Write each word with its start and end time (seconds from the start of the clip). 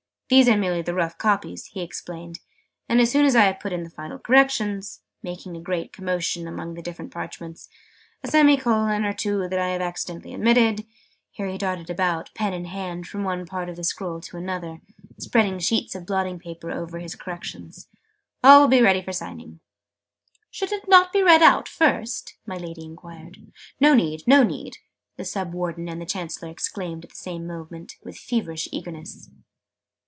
"These 0.33 0.47
are 0.47 0.55
merely 0.55 0.81
the 0.81 0.93
rough 0.93 1.17
copies," 1.17 1.65
he 1.65 1.81
explained: 1.81 2.39
"and, 2.87 3.01
as 3.01 3.11
soon 3.11 3.25
as 3.25 3.35
I 3.35 3.41
have 3.43 3.59
put 3.59 3.73
in 3.73 3.83
the 3.83 3.89
final 3.89 4.17
corrections" 4.17 5.01
making 5.21 5.57
a 5.57 5.61
great 5.61 5.91
commotion 5.91 6.47
among 6.47 6.73
the 6.73 6.81
different 6.81 7.11
parchments," 7.11 7.67
a 8.23 8.29
semi 8.29 8.55
colon 8.55 9.03
or 9.03 9.11
two 9.11 9.49
that 9.49 9.59
I 9.59 9.71
have 9.71 9.81
accidentally 9.81 10.33
omitted" 10.33 10.85
here 11.33 11.47
he 11.49 11.57
darted 11.57 11.89
about, 11.89 12.33
pen 12.33 12.53
in 12.53 12.63
hand, 12.63 13.07
from 13.07 13.25
one 13.25 13.45
part 13.45 13.67
of 13.67 13.75
the 13.75 13.83
scroll 13.83 14.21
to 14.21 14.37
another, 14.37 14.79
spreading 15.19 15.59
sheets 15.59 15.95
of 15.95 16.05
blotting 16.05 16.39
paper 16.39 16.71
over 16.71 16.99
his 16.99 17.15
corrections, 17.15 17.89
"all 18.41 18.61
will 18.61 18.67
be 18.69 18.81
ready 18.81 19.01
for 19.01 19.11
signing." 19.11 19.59
"Should 20.49 20.71
it 20.71 20.87
not 20.87 21.11
be 21.11 21.21
read 21.21 21.43
out, 21.43 21.67
first?" 21.67 22.37
my 22.45 22.55
Lady 22.55 22.85
enquired. 22.85 23.51
"No 23.81 23.93
need, 23.93 24.23
no 24.25 24.43
need!" 24.43 24.77
the 25.17 25.25
Sub 25.25 25.53
Warden 25.53 25.89
and 25.89 26.01
the 26.01 26.05
Chancellor 26.05 26.47
exclaimed 26.49 27.03
at 27.03 27.09
the 27.09 27.17
same 27.17 27.45
moment, 27.45 27.97
with 28.01 28.15
feverish 28.17 28.69
eagerness. 28.71 29.29